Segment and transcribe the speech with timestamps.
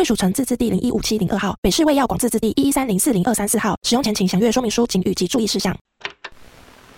[0.00, 3.78] 贵属城自治地零一五七零二号，北市卫药广自治地一一三零四零二三四号。
[3.82, 5.76] 使用前请详阅说明书、请及注意事项。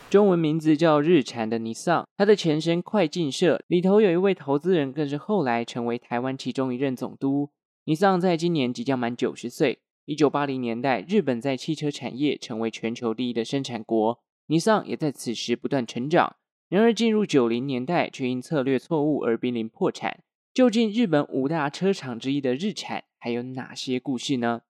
[0.08, 7.50] 中文名字叫日产的尼桑，它的前身快进社里头有一位投资人，更是后来成为台湾其中一任总督。
[7.86, 9.80] 尼桑在今年即将满九十岁。
[10.04, 16.36] 一九八零年代，日本在汽车产业成为全球第一的生产国，尼桑也在此时不断成长。
[16.68, 20.20] 然而进入九零年代，却因策略错误而濒临破产。
[20.54, 24.60] 究竟日本五大车厂之一的日产还有哪些故事呢？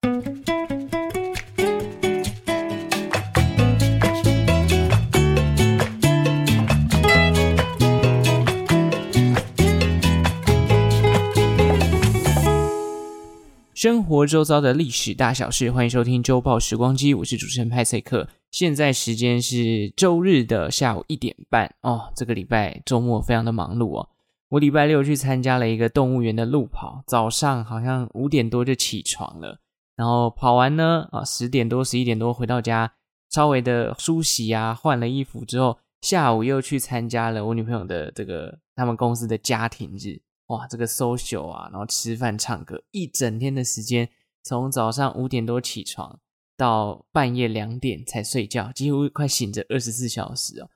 [13.75, 18.29] 生活周遭的历史大小事，欢迎收听周报时光机，我是主持人派翠克。
[18.53, 22.13] 现在时间是周日的下午一点半哦。
[22.15, 24.09] 这个礼拜周末非常的忙碌哦。
[24.53, 29.59] 我礼拜六去参加了一个动物园的路跑，早上好像五点多就起床了，
[29.97, 32.93] 然后跑完呢啊十点多十一点多回到家，
[33.31, 40.21] 稍微的梳洗啊，换了衣服之后，下午又去参加了我女朋友的这个他们公司的家庭日。
[40.49, 44.07] 哇，这个 social 啊，然后吃饭唱歌，一整天的时间，
[44.43, 46.21] 从早上五点多起床
[46.59, 50.69] 到半夜两点才睡觉，几乎快醒着二十四小时哦。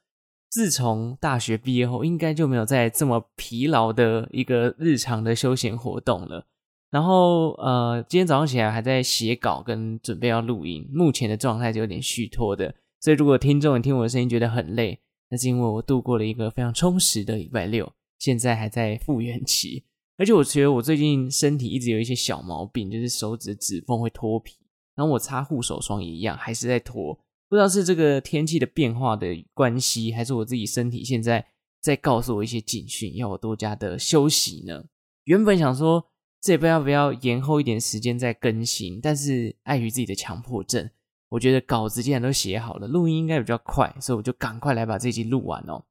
[0.51, 6.47] 自从大学毕业后，应该就没有再这么疲劳的一个日常的休闲活动了。
[6.91, 12.75] 然后呃，今天早上起来还在写稿跟准备要录音，目前的状态是有点虚脱的。
[13.01, 14.99] 所以如果听众你听我的声音觉得很累，
[15.29, 17.93] 那是因为我度过了一个非常充实的礼拜六。
[18.19, 19.85] 现在还在复原期，
[20.17, 24.55] 而且我觉得我最近身体一直有一些小毛病，就是手指指缝会脱皮，
[24.95, 27.19] 然后我擦护手霜也一样，还是在脱。
[27.49, 31.47] 不知道是这个天气的变化的关系，还是我自己身体现在
[31.81, 34.85] 在告诉我一些警讯，要我多加的休息呢？
[35.25, 36.05] 原本想说
[36.41, 40.91] 这礼拜要不要延后一点时间再更新，但是碍于自己的强迫症，
[41.29, 45.85] 我觉得稿子既然都写好了，录音应该比较快，所以我就赶快来把这集录完哦。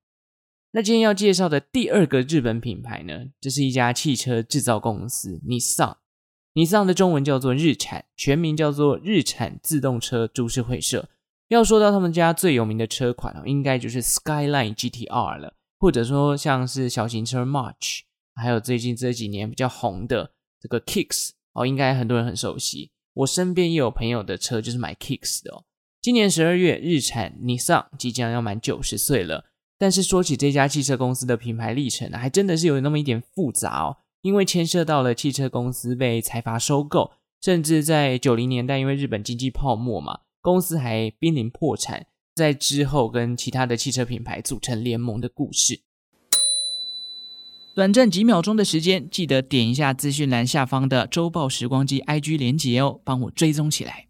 [0.71, 5.97] 那今天要介绍的第二个日本品牌呢，这是一家汽车制造公司，尼桑。
[6.53, 11.09] 尼桑的中文叫做日产，全名叫做日产自动车株式会社。
[11.49, 18.01] 要说到他们家最有名的车款哦，应该就是 Skyline GTR 了，或者说像是小型车 March，
[18.35, 22.91] 还有最近这几年比较红的这个 Kicks 哦，应该很多人很熟悉。
[23.13, 25.63] 我身边也有朋友的车就是买 Kicks 的哦。
[26.01, 29.45] 今年十二月，日产尼桑即将要满九十岁了。
[29.77, 45.81] 但是说起这家汽车公司的品牌历程呢，还真的是有那么一点复杂哦，因为牵涉到了汽车公司被财阀收购，甚至在九零年代因为日本经济泡沫嘛，公司还濒临破产，在之后跟其他的汽车品牌组成联盟的故事。
[47.73, 54.05] 短暂几秒钟的时间，记得点一下资讯栏下方的周报时光机 IG 连结哦，帮我追踪起来。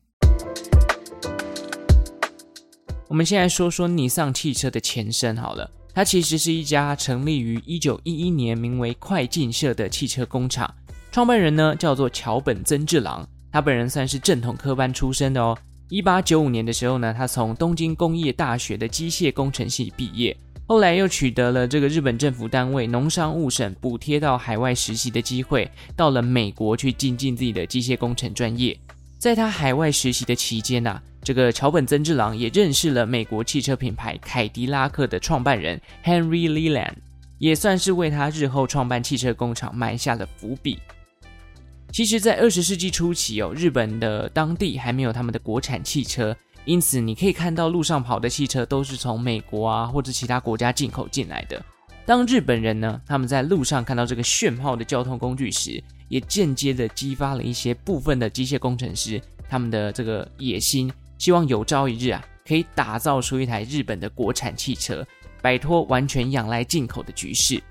[3.07, 10.69] 我们现在说说尼桑汽车的前身好了，它其实是一家成立于一九一一年，名为快进社的汽车工厂。
[11.13, 15.57] 创办人呢叫做桥本增治郎，他本人算是正统科班出身的哦。
[15.89, 20.35] 一八九五年的时候呢，他从东京工业大学的机械工程系毕业，
[20.67, 28.75] 后来又取得了这个日本政府单位农商务省补贴到海外实习的机会，到了美国去精进自己的机械工程专业。
[29.19, 36.95] 在他海外实习的期间呢、这个桥本增治郎也认识了美国汽车品牌凯迪拉克的创办人 Henry Leland，
[37.37, 40.79] 也算是为他日后创办汽车工厂埋下了伏笔。
[41.91, 46.35] 其实，在二十世纪初期哦，日本的当地还没有他们的国产汽车，
[46.65, 51.63] 因此你可以看到路上跑的汽车都是从美国啊或者其他国家进口进来的。
[52.05, 60.91] 当日本人呢，他们在路上看到这个炫炮的交通工具时，也间接的激发了一些部分的机械工程师他们的这个野心。
[61.17, 65.03] 希望有朝一日啊，可以打造出一台日本的国产汽车，
[65.41, 67.63] 摆脱完全仰赖进口的局势。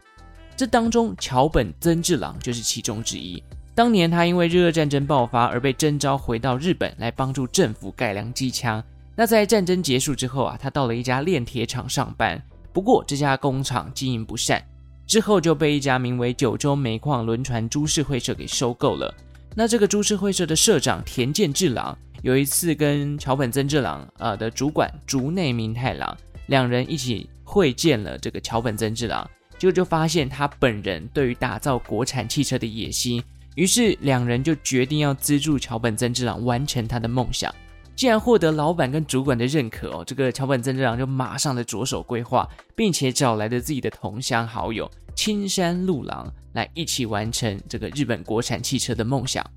[0.56, 3.42] 这当中，桥本增治郎就是其中之一。
[3.74, 8.82] 当年他因为日俄战争爆发而被征召回到日本来帮助政府改良机枪。
[9.16, 12.40] 那在战争结束之后啊，他到了一家炼铁厂上班。
[12.72, 14.64] 不过这家工厂经营不善，
[15.06, 19.12] 之后就被一家名为九州煤矿轮船株式会社给收购了。
[19.56, 26.16] 那这个株式会社的社长田健治郎有一次跟桥本增治郎呃的主管竹内明太郎
[26.46, 29.28] 两人一起会见了这个桥本增治郎，
[29.58, 33.22] 结果就发现他本人对于打造国产汽车的野心，
[33.54, 37.54] 于是两人就决定要资助桥本增治郎完成他的梦想。
[37.96, 49.48] 既然获得老板跟主管的认可哦，这个桥本增治郎就马上的着手规划，并且找来了自己的同乡好友青山陆郎来一起完成这个日本国产汽车的梦想。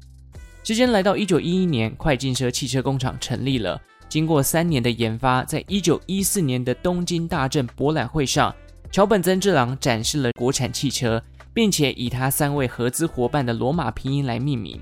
[0.64, 3.82] 时间来到一九一一年，快进车汽车工厂成立了。
[4.08, 8.54] 经过三年的研发，在一九一四年的东京大正博览会上，
[8.92, 11.22] 桥本增治郎展示了国产汽车，
[11.58, 14.80] 并且以他三位合资伙伴的罗马拼音来命名。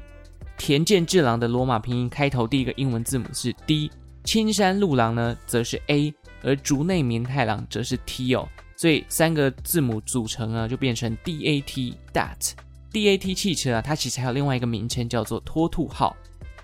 [0.58, 3.90] 田健治郎的罗马拼音开头第一个英文字母是 D，
[4.26, 6.14] 青山路郎呢则是 A，
[6.44, 8.46] 而竹内明太郎则是 T 哦，
[8.76, 12.52] 所以三个字母组成呢就变成 DAT DAT
[12.92, 16.14] DAT 汽车啊，它其实还有另外一个名称叫做脱兔号。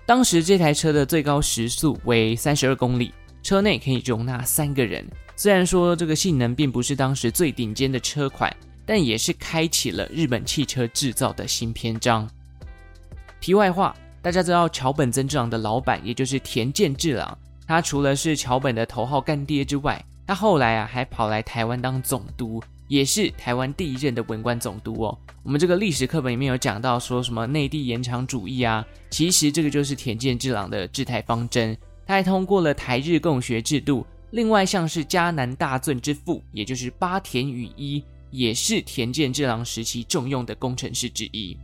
[0.04, 5.08] 当时这台车的最高时速为三十二公里，车内可以容纳三个人。
[5.36, 12.28] 虽然说这个性能并不是当时最顶尖的车款，但也是开启了日本汽车制造的新篇章。
[13.40, 17.36] 题外话，大家知道桥本增治郎的老板，也就是田健治郎，
[17.66, 25.18] 他除了是桥本的头号干爹之外，他后来啊还跑来台湾当总督，也是台湾第一任的文官总督哦。
[25.42, 31.76] 我们这个历史课本里面有讲到说什么内地延长主义啊，其实这个就是田健治郎的治台方针。
[32.06, 41.56] 他还通过了台日共学制度，另外像是嘉南大圳之父，也就是八田与一，也是田健治郎时期重用的工程师之一。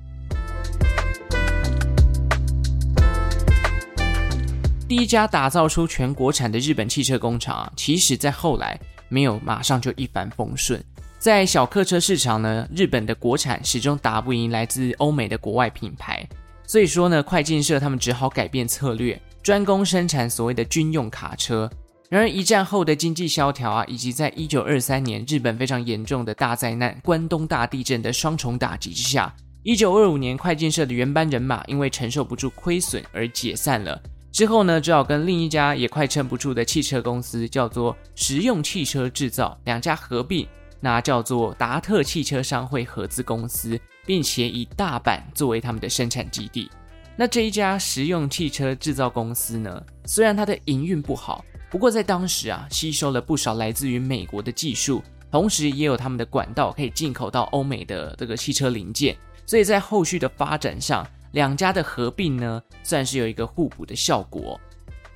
[4.86, 8.78] 第一家打造出全国产的日本汽车工厂啊，其实在后来
[9.08, 10.82] 没有马上就一帆风顺。
[11.18, 16.26] 在小客车市场呢，日本的国产始终打不赢来自欧美的国外品牌，
[16.66, 21.68] 所以说呢，快进社他们只好改变策略，专攻生产所谓的军用卡车。
[22.10, 34.00] 然而一战后的经济萧条啊，以及在一九二三年日本非常严重的大灾难关东大地震的双重打击之下，一九二五年快进社的原班人马因为承受不住亏损而解散了。
[34.32, 40.48] 之后呢，只好跟另一家也快撑不住的汽车公司，叫做实用汽车制造，两家合并，
[40.80, 46.70] 那叫做达特汽车商会合资公司，并且以大阪作为他们的生产基地。
[47.16, 61.06] 那这一家实用汽车制造公司呢，虽然它的营运不好，不过在当时啊，吸收了不少来自于美国的技术，同时也有他们的管道可以进口到欧美的这个汽车零件，所以在后续的发展上。
[61.32, 64.58] 两家的合并呢，算是有一个互补的效果。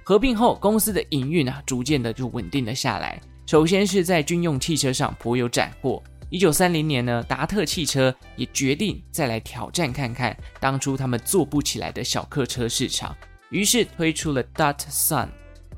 [0.05, 3.19] 合并后，公司的营运啊，逐渐的就稳定了下来。
[3.47, 6.03] 首先是在军用汽车上颇有斩获。
[6.29, 13.17] 一九三零年呢，达特汽车也决定再来挑战看看当初他们做不起来的小客车市场，
[13.49, 15.29] 于是推出了 Dart Son。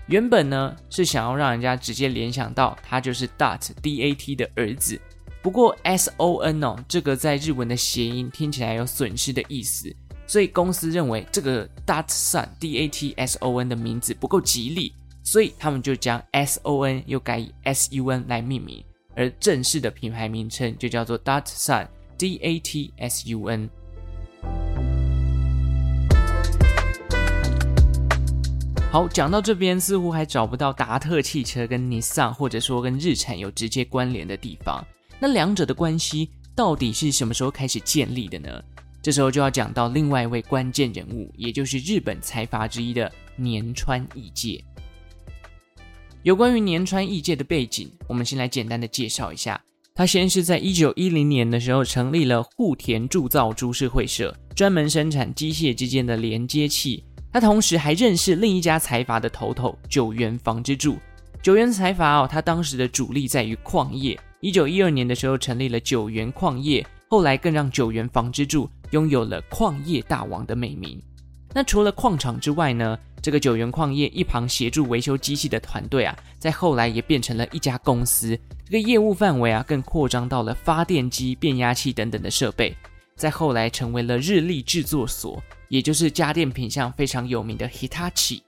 [0.06, 5.00] 原本呢是想要让人家直接联想到他就是 DAT DAT 的儿子。
[5.42, 9.94] 不过 S O N 哦，这个在日文的谐音听起来有损失的意思。
[10.26, 14.92] 所以公司认为这个 DAT SON D A T S O N 的名字不够吉利，
[15.22, 18.82] 所以他们就将 S O N 又改以 S U N 来命名，
[19.14, 21.86] 而正式的品牌名称就叫做 DAT SON
[22.16, 23.68] D A T S U N。
[28.94, 34.86] 好，讲到这边似乎还找不到达特汽车跟 Nissan 或者说跟日产有直接关联的地方，
[35.18, 38.62] 那两者的关系到底是什么时候开始建立的呢？
[39.02, 44.62] 这时候就要讲到另外一位关键人物，也就是日本财阀之一的年川义介。
[46.22, 49.60] 有关于年川义介的背景，我们先来简单的介绍一下。
[49.96, 57.02] 他先是在一九一零年的时候成立了户田铸造株式会社，专门生产机械之间的连接器。
[57.34, 60.98] 他同时还认识另一家财阀的头头九原房之助。
[61.42, 64.16] 九原财阀哦，他当时的主力在于矿业。
[64.38, 68.70] 一九一二年的时候成立了九原矿业，后来更让九原房之助。
[68.92, 71.02] 拥有了矿业大王的美名。
[71.52, 78.38] 那除了矿场之外呢，这个九原矿业一旁协助维修机器的团队啊，在后来也变成了一家公司。
[78.64, 82.76] 这个业务范围啊，更扩张到了发电机、变压器等等的设备。
[83.16, 85.42] 在后来成为了日立制作所，
[85.74, 88.40] 也就是家电品相非常有名的 Hitachi。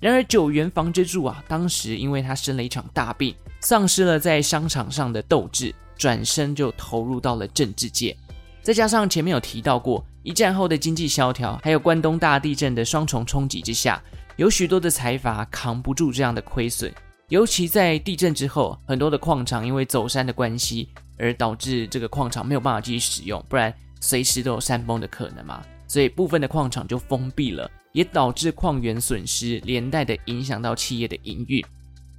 [0.00, 8.16] 然而久原房之助啊，当时因为他生了一场大病，丧失了在商场上的斗志，转身就投入到了政治界。
[8.62, 14.02] 再加上前面有提到过，一战后的经济萧条，还有关东大地震的双重冲击之下，
[14.34, 16.92] 有许多的财阀扛不住这样的亏损。
[17.28, 25.62] 尤其在地震之后，很多的矿场因为走山的关系，而导致这个矿场没有办法继续使用，不然随时都有山崩的可能嘛。
[25.86, 31.64] 所以部分的矿场就封闭了，也导致矿源损失，连带的影响到企业的营运。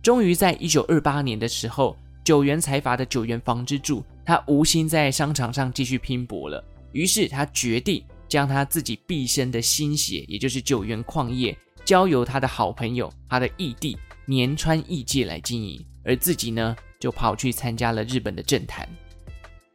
[0.02, 18.88] 终于在一九二八年的时候，九元财阀的九元房之助，他无心在商场上继续拼搏了，于是他决定将他自己毕生的心血，也就是九元矿业，交由他的好朋友，他的义弟年川义介来经营，而自己呢，就跑去参加了日本的政坛。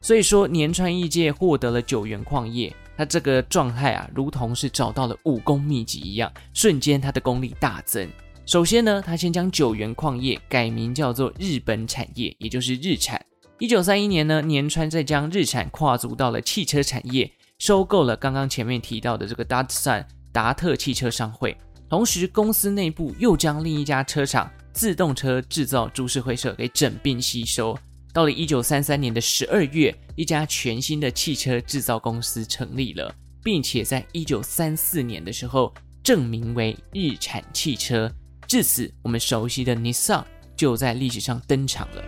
[0.01, 2.75] 所以说，年川义介获得了九元矿业。
[3.03, 8.09] 他这个状态啊，如同是找到了武功秘籍一样，瞬间他的功力大增。
[8.47, 13.21] 首先呢，他先将九元矿业改名叫做日本产业，也就是日产。
[13.59, 17.29] 一九三一年呢，年川再将日产跨足到了汽车产业，
[17.59, 21.57] 收购了刚刚前面提到的这个 Datsun 达特汽车商会，
[21.89, 27.77] 同时公司内部又将另一家车厂自动车制造株式会社给整并吸收。
[28.13, 33.11] 到了一九三三年的十二月，一家全新的汽车制造公司成立了，
[33.43, 38.13] 并且在一九三四年的时候正名为日产汽车。
[38.47, 40.23] 至此，我们熟悉的 Nissan
[40.55, 42.05] 就在历史上登场了。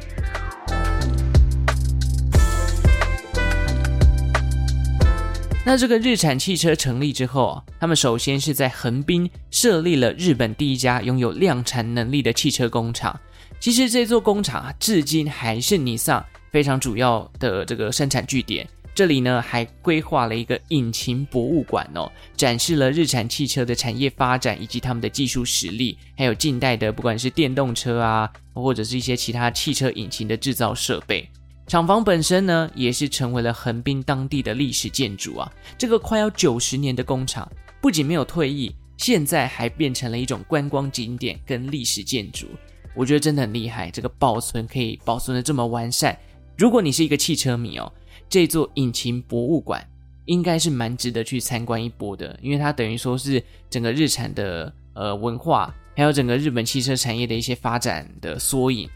[5.65, 13.19] 那这个日产汽车成立之后啊，他们首先是在横滨设立了日本第一家拥有量产能力的汽车工厂。
[13.65, 18.69] 其实这座工厂啊，至今还是尼桑非常主要的这个生产据点。
[18.95, 31.27] 这里呢，还规划了一个引擎博物馆哦，展示了日产汽车的产业发展以及他们的技术实力，还有近代的不管是电动车啊，或者是一些其他汽车引擎的制造设备。
[31.67, 35.51] 厂房本身呢，也是成为了横滨当地的历史建筑啊。
[35.79, 42.47] 这个快要九十年的工厂，不仅没有退役，现在还变成了一种观光景点跟历史建筑。
[42.95, 46.17] 我觉得真的很厉害，这个保存可以保存的这么完善。
[46.57, 47.93] 如果你是一个汽车迷哦，
[48.29, 49.85] 这座引擎博物馆
[50.27, 58.89] 应该是蛮值得去参观一波的，因为它等于说是整个日产的呃文化，还有整个日本汽车产业的一些发展的缩影。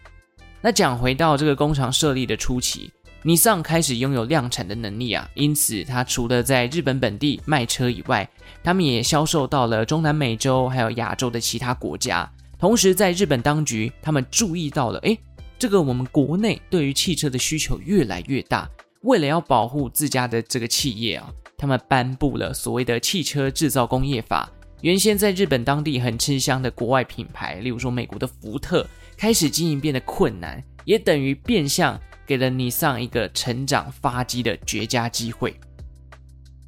[0.61, 2.91] 那讲回到这个工厂设立的初期，
[3.23, 8.29] 尼桑开始拥有量产的能力啊，因此它除了在日本本地卖车以外，
[8.63, 12.31] 他们也销售到了中南美洲还有亚洲的其他国家。
[12.59, 15.17] 同时，在日本当局，他们注意到了，诶，
[15.59, 18.69] 这个我们国内对于汽车的需求越来越大。
[19.03, 24.51] 为了要保护自家的这个企业啊，他们颁布了所谓的汽车制造工业法。
[24.81, 28.85] 原先在日本当地很吃香的国外品牌，例如说美国的福特，
[29.17, 35.55] 开始经营变得困难，也等于变相给了尼桑一个成长发迹的绝佳机会。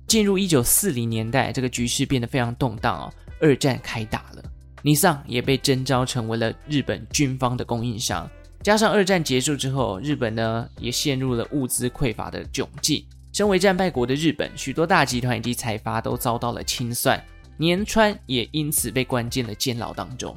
[0.06, 4.44] 进入一九四零年代，这个局势变得非常动荡哦，二战开打了。
[4.82, 8.28] 尼桑也被征召成为了日本军方的供应商，
[8.62, 13.04] 加上二战结束之后，日本呢也陷入了物资匮乏的窘境。
[13.32, 17.22] 身为战败国的日本，许多大集团以及财阀都遭到了清算，
[17.56, 20.36] 年川也因此被关进了监牢当中。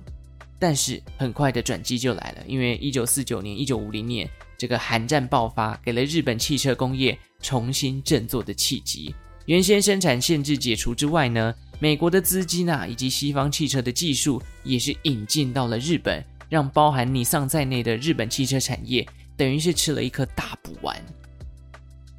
[0.59, 9.13] 但是很快的转机就来了，因为一九四九年、一九五零年这个韩战爆发，给了日本汽车工业重新振作的契机。
[9.45, 20.97] 原先生产限制解除之外呢，美国的资金啊，以及西方汽车的技术也是引进到了日本，让包含尼桑在内的日本汽车产业等于是吃了一颗大补丸。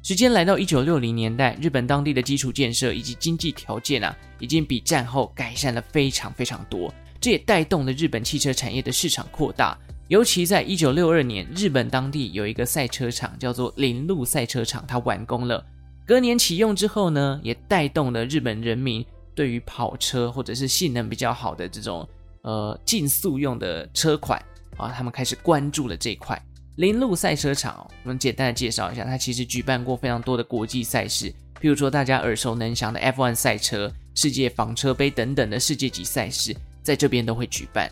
[0.03, 9.75] 时间来到一九六零年代，日本当地的基础建设以及经济条件啊，已经比战后改善了非常非常多，这也带动了日本汽车产业的市场扩大。
[10.09, 15.65] 尤其在一九六二年，日本当地有一个赛车场叫做铃鹿赛车场，它完工了。
[16.05, 19.03] 隔年启用之后呢，也带动了日本人民
[19.35, 22.07] 对于跑车或者是性能比较好的这种
[22.43, 24.41] 呃竞速用的车款
[24.77, 26.41] 啊，他们开始关注了这一块。
[26.77, 31.29] 铃鹿赛车场，我们简单的介绍一下，它其实举办过非常多的国际赛事，
[31.61, 37.89] 譬如说大家耳熟能详的 F1 赛车、世界房车杯等等的世界级赛事，在这边都会举办。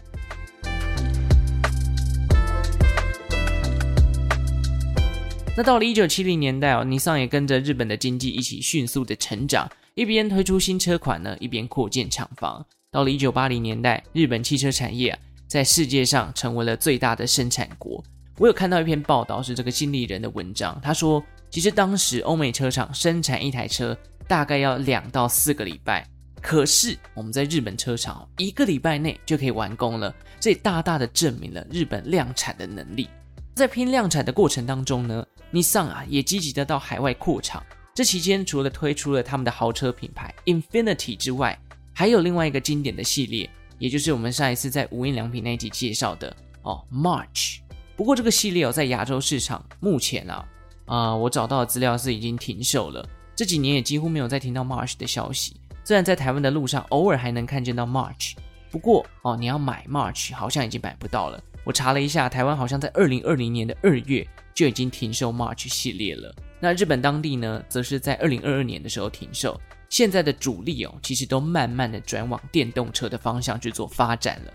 [5.55, 12.65] 那到了一九七零年代哦，尼桑也跟着日本的经济一起迅速的成长，一边推出新车款呢，一边扩建厂房。
[12.91, 18.03] 到了一九八零年代，日本汽车产业啊，在世界上成为了最大的生产国。
[18.39, 23.95] 我有看到一篇报道，是这个经理人的文章，他说，其实当时欧美车厂生产一台车
[24.27, 26.03] 大概要两到四个礼拜，
[26.41, 33.07] 可是我们在日本车厂一个礼拜内就可以完工了，这也大大的证明了日本量产的能力。
[33.53, 37.63] 在拼量产的过程当中呢，尼桑啊也积极的到海外扩厂。
[37.95, 41.55] 这期间除了推出了他们的豪车品牌 Infiniti 之外，
[41.93, 43.47] 还有另外一个经典的系列，
[43.77, 47.59] 也就是我们上一次在无印良品那一集介绍的哦 March。
[47.95, 50.43] 不过这个系列哦在亚洲市场目前啊
[50.85, 55.55] 啊、我找到的资料是已经停售了，这几年也几乎没有再听到 March 的消息。
[55.83, 58.33] 虽然在台湾的路上偶尔还能看见到 March，
[58.71, 61.41] 不过哦，你要买 March 好像已经买不到了。
[61.63, 66.35] 我查了一下，台湾好像在二零二零年的二月就已经停售 March 系列了。
[66.63, 69.59] 那日本当地呢，则是在二零二二年的时候停售。
[69.89, 74.53] 现在的主力哦，其实都慢慢的转往电动车的方向去做发展了。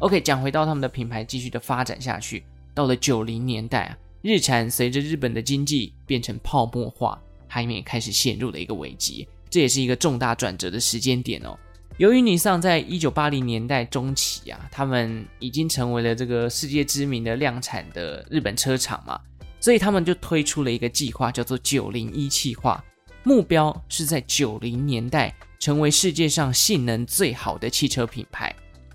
[0.00, 9.26] OK，讲回到他们的品牌继续的发展下去，到了九零年代啊，日产随着日本的经济变成泡沫化，他们也开始陷入了一个危机。
[9.48, 11.58] 这也是一个重大转折的时间点哦。
[12.00, 19.20] 由于尼桑在一九八零年代中期啊，他们已经成为了这个世界知名的量产的日本车厂嘛，
[19.60, 22.82] 所以他们就推出了一个计划，叫做“九零一计划”，
[23.22, 28.50] 目标是在九零年代成为世界上性能最好的汽车品牌。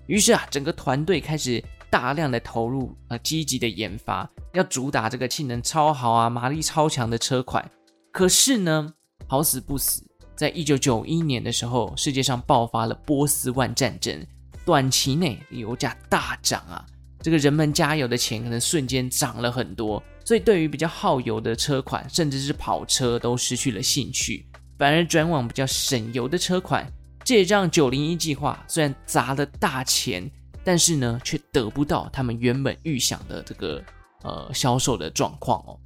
[0.08, 7.70] 于是啊，整个团队开始大量的投入啊，积极的研发，要主打这个性能超好啊、马力超强的车款。
[8.10, 8.94] 可是呢，
[9.28, 10.05] 好死不死。
[10.36, 14.24] 在一九九一年的时候，世界上爆发了波斯湾战争，
[14.66, 16.84] 短期内油价大涨啊，
[17.22, 24.46] 这个人们加油的钱可能瞬间涨了很多，所以对于比较耗油的车款，甚至是跑车都失去了兴趣，
[24.78, 26.86] 反而转往比较省油的车款。
[27.24, 30.30] 这也让九零一计划虽然砸了大钱，
[30.62, 33.82] 但是呢，却得不到他们原本预想的这个
[34.22, 35.80] 呃销售的状况哦。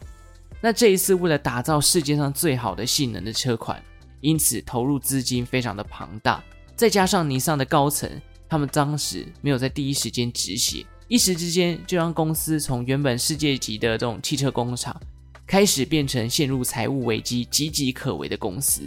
[0.60, 3.80] 那这一次为了打造世界上最好的性能的车款。
[4.20, 6.42] 因此，投入资金非常的庞大，
[6.76, 8.10] 再加上尼桑的高层，
[8.48, 14.94] 他们当时没有在第一时间止血，一时之间就让公司从原本世界级的这种汽车工厂，
[15.46, 18.82] 开始变成陷入财务危机、岌岌可危的公司。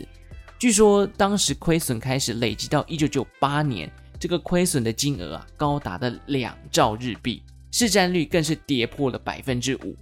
[0.60, 9.96] 据说当时亏损开始累积到一九九八年，这个亏损的金额啊，高达的两兆日币，市占率更是跌破了百分之五。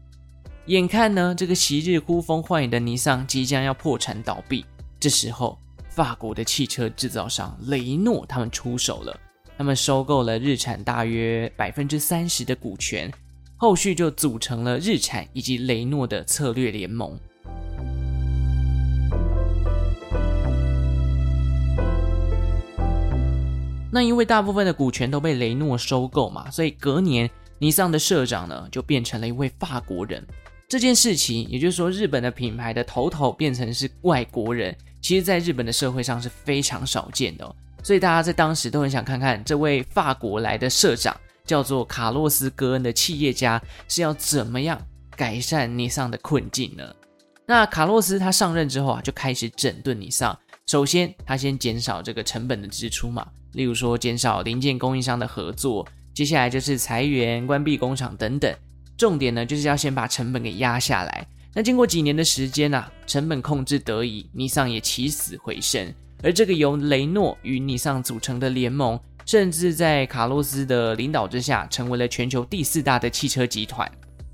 [0.68, 4.64] 眼看呢，这个昔日呼风唤雨的尼桑即将要破产倒闭。
[5.02, 5.58] 这时候，
[5.90, 9.20] 法国的汽车制造商雷诺他们出手了，
[9.58, 13.12] 他们收购了日产大约百分之三十的股权，
[13.58, 17.20] 后续就组成了日产以及雷诺的策略联盟。
[23.92, 30.24] 那因为大部分的股权都被雷诺收购嘛，所以隔年尼桑的社长呢就变成了一位法国人。
[30.70, 34.78] 这件事情，也就是说，日本的品牌的头头变成是外国人。
[35.02, 44.80] 其实，在日本的社会上是非常少见的哦，所以大家在当时都很想看看这位法国来的社长，叫做卡洛斯·戈恩的企业家是要怎么样
[45.16, 46.96] 改善尼桑的困境呢？
[47.48, 50.38] 那卡洛斯他上任之后啊，就开始整顿尼桑。
[50.68, 58.56] 首先，他先减少这个成本的支出嘛，例如说减少零件供应商的合作，接下来就是裁员、关闭工厂等等。
[58.96, 61.28] 重点呢，就是要先把成本给压下来。
[61.54, 65.94] 那经过几年的时间啊，成本控制得以，尼桑也起死回生。
[66.24, 73.90] 而这个由雷诺与尼桑组成的联盟，甚至在卡洛斯的领导之下，成为了全球第四大的汽车集团。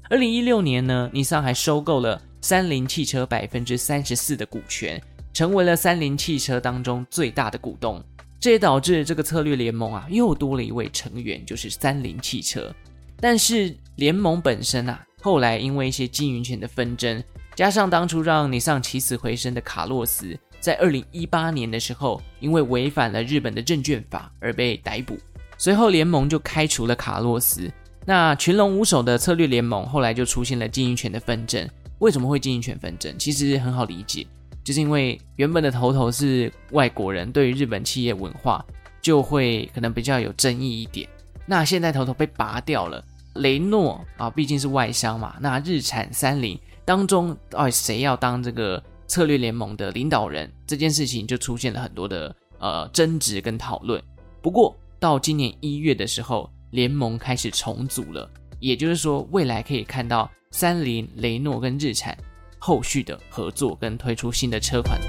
[0.10, 5.02] 二零一六年呢，尼桑还收购了三菱汽车百分之三十四的股权，
[5.34, 8.04] 成为了三菱汽车当中最大的股东。
[8.40, 12.72] 这也导致这个策略联盟啊，又多了一位成员，就是三菱汽车。
[13.20, 15.04] 但是联盟本身啊。
[15.28, 17.22] 后来因为一些经营权的纷争，
[17.54, 25.18] 加上当初让尼桑起死回生的卡洛斯，在二零一八年的时候，因为违反了日本的证券法而被逮捕。
[25.58, 27.70] 随后联盟就开除了卡洛斯。
[28.06, 31.70] 那群龙无首的策略联盟后来就出现了经营权的纷争。
[32.00, 33.14] 为什么会经营权纷争？
[33.20, 34.26] 其实很好理解，
[34.64, 38.66] 就是因为原本的头头是外国人，对于日本企业文化
[39.02, 41.06] 就会可能比较有争议一点。
[41.46, 43.04] 那现在头头被拔掉了。
[43.38, 45.36] 雷诺啊，毕竟是外商嘛。
[45.40, 50.52] 那日产、三菱当中，到底谁要当这个策略联盟的领导人？
[50.66, 54.02] 这件事情就出现了很多的呃争执跟讨论。
[54.42, 62.18] 不过到今年一月的时候，联盟开始重组了，也就是说，未来可以看到三菱、雷诺跟日产
[62.60, 65.00] 后续的合作跟推出新的车款。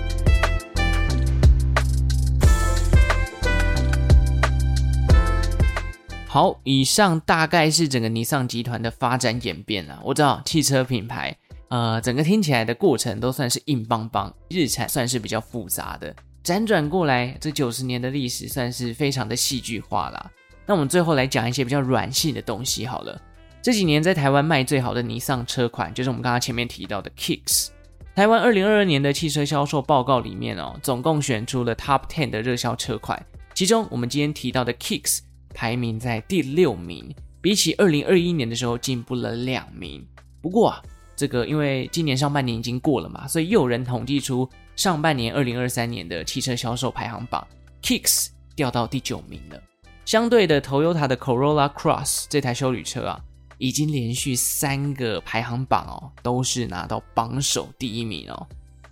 [6.30, 9.98] 好，以上大概是整个尼桑集团的发展演变了。
[10.04, 11.34] 我知道汽车品牌，
[11.68, 16.14] 呃，整个听起来的过程都算是硬邦邦，日产算是比较复杂的。
[16.44, 20.30] 辗转过来，这九十年的历史算是非常的戏剧化啦。
[20.66, 23.18] 那我们最后来讲一些比较软性的东西好了。
[23.62, 27.68] 这几年在台湾卖最好的尼桑车款，就是我们刚刚前面提到的 Kicks。
[28.14, 35.20] 台湾二零二二年的汽车销售报告里面哦，总共选出了 Top Ten 的热销车款，其中我们今天提到的 Kicks。
[35.58, 40.06] 排名在第六名，比起二零二一年的时候进步了两名。
[40.40, 40.80] 不过啊，
[41.16, 47.44] 这个因为今年上半年已经过了嘛，所以又有人统计出上半年二零二三年的汽车销售排行榜
[47.82, 49.60] ，Kicks 掉到第九名了。
[50.04, 53.20] 相对的，Toyota 的 Corolla Cross 这台休旅车啊，
[53.58, 58.46] 已经连续三个排行榜哦，都是拿到榜首第一名哦。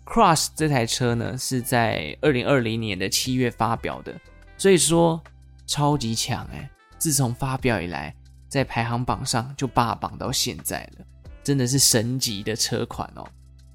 [0.04, 4.12] Cross 这台车呢，是在二零二零年的七月发表的，
[4.58, 5.22] 所以说
[5.66, 6.68] 超级强诶。
[6.98, 8.14] 自从发表以来，
[8.48, 11.04] 在排行榜上就霸榜到现在了，
[11.44, 13.26] 真的是神级的车款哦。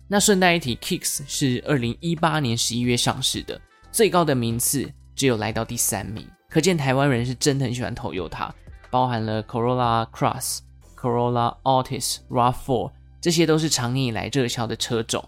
[0.07, 3.59] 那顺带一提，Kicks 是二零一八年十一月上市的，
[3.91, 8.49] 最高的名次只有来到第三名，可见台湾人是真的很喜欢 Toyota，
[8.89, 10.59] 包含了 Corolla Cross、
[10.97, 15.23] Corolla Altis、RAV4，这些都是长年以来热销的车种。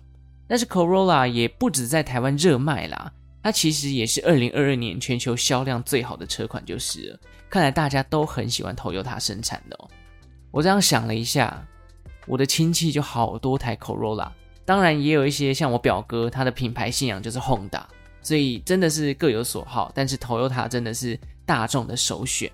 [0.47, 3.13] 但是 Corolla 也不止在台湾热卖啦，
[3.44, 7.20] 它其实也是二零二二年全球销量最好的车款就是了。
[7.50, 9.90] 看来大家都很喜欢 Toyota 生产的哦。
[10.50, 11.64] 我这样想了一下，
[12.26, 14.32] 我的亲戚就好多台 Corolla，
[14.64, 17.84] 当然也有一些像我表哥，他的品牌信仰就是 Honda，
[18.22, 19.92] 所以真的是各有所好。
[19.94, 22.50] 但是 Toyota 真的是大众的首选。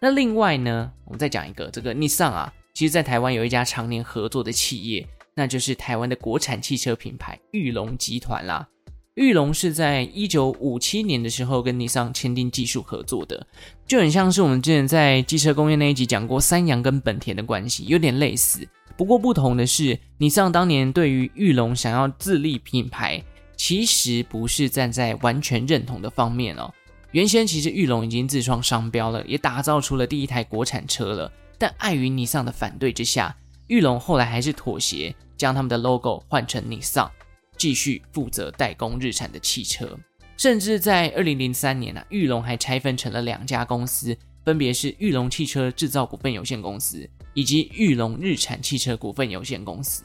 [0.00, 5.06] 那另外呢，我们再讲一个这个 Nissan 啊，其实在台湾有一家常年合作的企业。
[5.36, 8.68] 那就是台湾的国产汽车品牌裕隆集团啦。
[9.14, 13.46] 裕隆是在一九五七年的时候跟尼桑签订技术合作的，
[13.86, 18.66] 就很像是我们之前在机车工业那一集讲过三阳跟本田的关系，有点类似。
[18.96, 23.22] 不过不同的是，尼桑当年对于裕隆想要自立品牌，
[23.56, 26.68] 其实不是站在完全认同的方面哦。
[27.12, 33.36] 原先其实裕隆已经自创商标了，也打造出了第一台国产车了，但碍于尼桑的反对之下，
[33.68, 35.14] 裕隆后来还是妥协。
[35.36, 37.10] 将他们的 logo 换成尼桑
[37.64, 39.98] 继续负责代工日产的汽车。
[40.36, 50.04] 甚至在二零零三年啊，裕隆还拆分成了两家公司，分别是裕隆汽车制造股份有限公司以及裕隆日产汽车股份有限公司。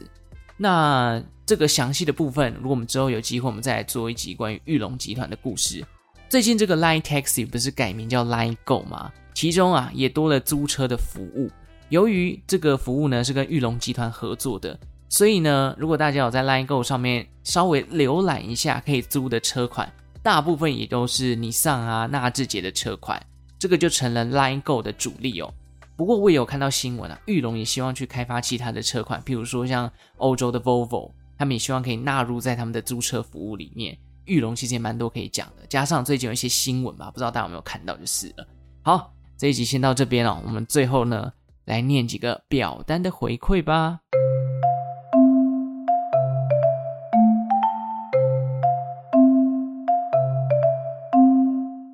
[0.55, 5.85] 那这个详细的部分，如果我们之后有机会，我们再来做一集关于裕隆集团的故事。
[6.29, 9.11] 最近这个 Line Taxi 不是改名叫 Line Go 吗？
[9.33, 11.51] 其中啊也多了租车的服务。
[11.89, 14.79] 由于这个服务呢是跟裕隆集团合作的。
[15.09, 19.91] 所以呢，如果大家有在 Line Go 上面稍微浏览一下可以租的车款，
[20.21, 23.19] 大部分也都是尼桑啊、纳智捷的车款，
[23.57, 25.51] 这个就成了 Line Go 的主力哦。
[25.97, 33.97] 不过我也有看到新闻啊，裕隆也希望去开发其他的车款，譬如说像欧洲的 Volvo，他们也希望可以纳入在他们的租车服务里面。
[34.25, 38.47] 裕隆其实也蛮多可以讲的，加上最近有一些新闻吧，不知道大家有没有看到就是了。
[38.83, 41.33] 好，这一集先到这边哦，我们最后呢
[41.65, 44.01] 来念几个表单的回馈吧。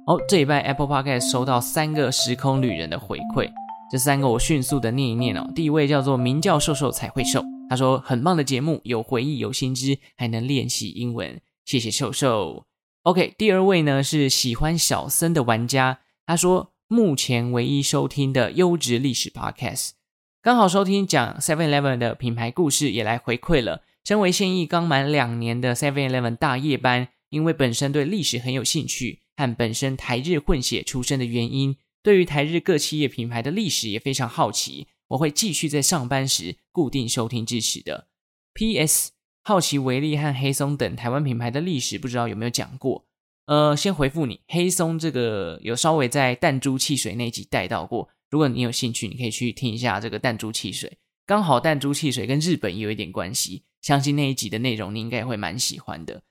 [0.07, 3.51] 哦，这一拜 Apple Podcast 收到三个时空旅人的回馈，
[3.91, 5.51] 这三个我迅速的念一念哦。
[5.55, 12.67] 第一位叫做名叫瘦瘦才会瘦，他说很棒的节目，有回忆，有新知，还能练习英文，谢谢瘦瘦。
[13.01, 19.93] OK，第二位呢是喜欢小森的玩家，他说目前唯一收听的优质历史 Podcast，
[20.39, 23.81] 刚好收听讲 Seven Eleven 的品牌故事，也来回馈了。
[24.03, 29.21] 身为现役刚满两年的 Seven Eleven 大夜班，因为本身对历史很有兴趣。
[29.35, 34.87] 和本身台日混血出身的原因，对于台日各企业品牌的历史也非常好奇。
[35.09, 38.07] 我会继续在上班时固定收听支持的。
[38.53, 39.11] P.S.
[39.43, 43.05] 好奇维力和黑松等台湾品牌的历史，不知道有没有讲过？
[43.45, 48.09] 呃，先回复你，黑松这个有稍微在弹珠汽水那集带到过。
[48.31, 50.97] 如果你有兴趣，你可以去听一下这个弹珠汽水。
[51.27, 56.23] 刚好弹珠汽水跟日本也有一点关系，相信那一集的内容你应该会蛮喜欢的。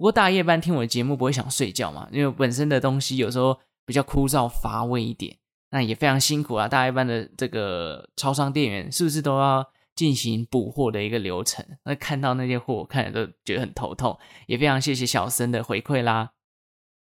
[0.00, 2.08] 不过大夜班听我的节目不会想睡觉嘛？
[2.10, 5.36] 因为本身的东西有时候比较枯燥乏味一点，
[5.72, 6.66] 那也非常辛苦啊。
[6.66, 11.62] 大夜班的这个超商店员是不是都要进行补货的一个流程？
[11.84, 14.18] 那看到那些货，我看了都觉得很头痛。
[14.48, 16.30] 也非常谢谢小森的回馈啦。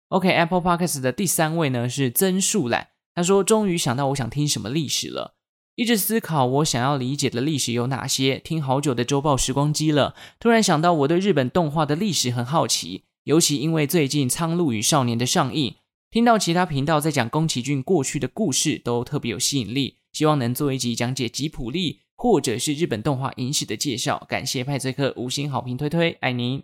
[0.09, 5.35] OK，Apple Podcast 的第三位呢是曾树懒，他说终于想到我想听什么历史了。
[5.77, 15.75] 一直思考我想要理解的历史有哪些，听好久的周报时光机了，突然想到我对日本动画的历史很好奇，尤其因为最近《苍鹭与少年》的上映，
[16.13, 19.97] 听到其他频道在讲宫崎骏过去的故事，都特别有吸引力。
[20.13, 24.25] 希望能做一集讲解吉卜力或者是日本动画影史的介绍。
[24.29, 26.63] 感谢派翠克五星好评推推，爱您。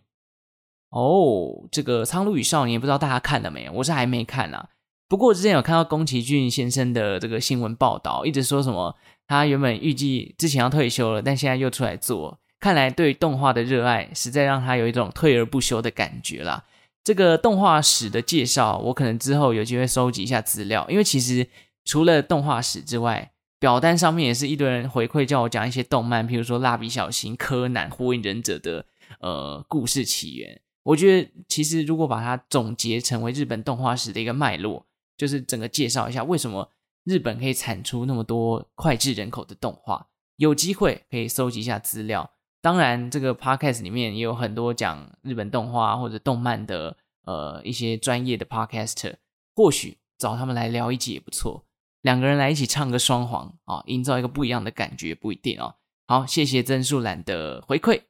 [0.91, 3.73] 哦，这个《苍鹭与少年》不知道大家看了没有？
[3.73, 4.69] 我是还没看啊。
[5.11, 8.95] 不过之前有看到宫崎骏先生的这个新闻报道，一直说什么
[9.27, 16.65] 他原本预计之前要退休了，但现在又出来做，看来对动画的热爱实在让他有一种退而不休的感觉啦。
[17.03, 21.45] 这个动画史的介绍，我可能之后有机会收集一下资料，因为其实
[21.85, 28.87] 除了动画史之外，表单上面也是一堆人回馈，叫我讲一些动漫，譬如说《蜡笔小新》、《柯南》、《火影忍者》的
[29.19, 30.61] 呃故事起源。
[30.85, 34.87] 我觉得其实如果把它总结成为日本动画史的一个脉络，
[35.21, 36.71] 就是整个介绍一下为什么
[37.05, 40.07] 日本可以产出那么多脍炙人口的动画。
[40.37, 42.31] 有机会可以搜集一下资料。
[42.63, 49.17] 当然，这个 podcast 里面也有很多讲日本动画或者动漫的呃一些专业的 podcaster，
[49.55, 51.67] 或许找他们来聊一集也不错。
[52.01, 55.75] 两个人来一起唱个双簧啊，营造一个不一样的感觉，不一定哦。
[56.07, 58.01] 好，谢谢曾树懒的回馈。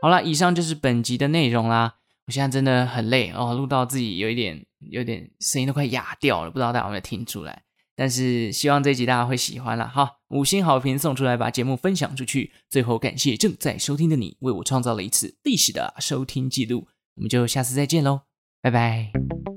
[0.00, 1.96] 好了，以上就是本集的内容啦。
[2.26, 7.62] 我现在真的很累哦，录到自己有一点、有点声音都快哑掉了，不知道大家有没有听出来？
[7.94, 12.52] 但是希望这集大家会喜欢了哈，五星好评送出来，把节目分享出去。
[12.70, 16.88] 最后感谢正在收听的你，为我创造了一次历史的收听记录。
[17.16, 18.22] 我们就下次再见喽，
[18.62, 19.51] 拜拜。